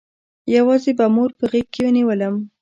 يوازې 0.55 0.91
به 0.97 1.05
مور 1.15 1.29
په 1.37 1.45
غېږ 1.51 1.67
کښې 1.73 1.87
نېولم. 1.95 2.35